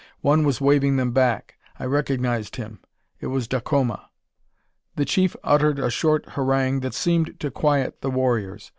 [0.21, 1.59] One was waving them back.
[1.77, 2.79] I recognised him.
[3.19, 4.09] It was Dacoma!
[4.95, 8.69] The chief uttered a short harangue that seemed to quiet the warriors.